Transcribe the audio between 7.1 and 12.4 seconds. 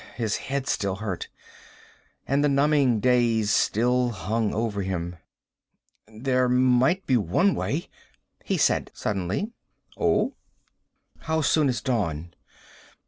one way," he said suddenly. "Oh?" "How soon is dawn?"